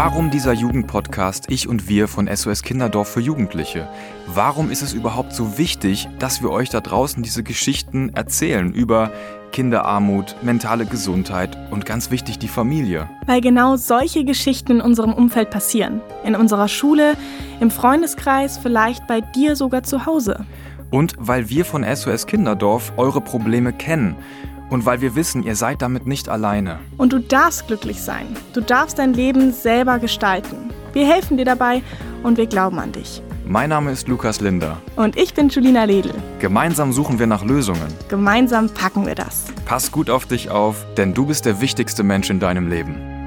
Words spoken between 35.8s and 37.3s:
Ledl. Gemeinsam suchen wir